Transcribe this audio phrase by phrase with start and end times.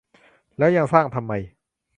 [0.57, 1.33] แล้วยังสร้างทำไม